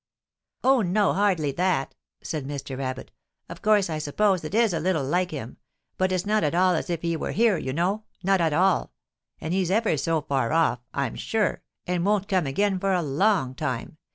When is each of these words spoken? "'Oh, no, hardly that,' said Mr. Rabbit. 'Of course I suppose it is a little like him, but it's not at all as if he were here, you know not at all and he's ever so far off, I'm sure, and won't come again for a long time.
"'Oh, 0.63 0.81
no, 0.81 1.13
hardly 1.13 1.51
that,' 1.51 1.93
said 2.23 2.43
Mr. 2.47 2.75
Rabbit. 2.75 3.11
'Of 3.47 3.61
course 3.61 3.87
I 3.87 3.99
suppose 3.99 4.43
it 4.43 4.55
is 4.55 4.73
a 4.73 4.79
little 4.79 5.03
like 5.03 5.29
him, 5.29 5.57
but 5.99 6.11
it's 6.11 6.25
not 6.25 6.43
at 6.43 6.55
all 6.55 6.73
as 6.73 6.89
if 6.89 7.03
he 7.03 7.15
were 7.15 7.33
here, 7.33 7.55
you 7.59 7.71
know 7.71 8.05
not 8.23 8.41
at 8.41 8.51
all 8.51 8.93
and 9.39 9.53
he's 9.53 9.69
ever 9.69 9.95
so 9.97 10.21
far 10.21 10.51
off, 10.53 10.79
I'm 10.91 11.15
sure, 11.15 11.61
and 11.85 12.03
won't 12.03 12.27
come 12.27 12.47
again 12.47 12.79
for 12.79 12.93
a 12.93 13.03
long 13.03 13.53
time. 13.53 13.97